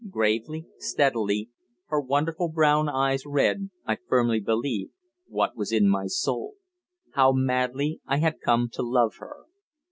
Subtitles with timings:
[0.09, 1.51] Gravely, steadily,
[1.89, 4.89] her wonderful brown eyes read I firmly believe
[5.27, 6.55] what was in my soul:
[7.11, 9.43] how madly I had come to love her.